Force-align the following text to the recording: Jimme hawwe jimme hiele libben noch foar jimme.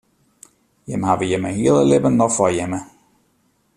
Jimme 0.89 1.05
hawwe 1.09 1.25
jimme 1.31 1.49
hiele 1.57 1.83
libben 1.91 2.17
noch 2.19 2.33
foar 2.37 2.53
jimme. 2.57 2.79